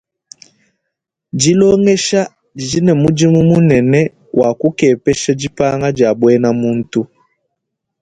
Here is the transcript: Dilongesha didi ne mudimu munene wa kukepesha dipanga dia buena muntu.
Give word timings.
Dilongesha 1.39 2.21
didi 2.57 2.79
ne 2.83 2.93
mudimu 3.01 3.39
munene 3.49 4.01
wa 4.39 4.49
kukepesha 4.59 5.31
dipanga 5.39 5.87
dia 5.97 6.11
buena 6.19 6.49
muntu. 6.61 7.01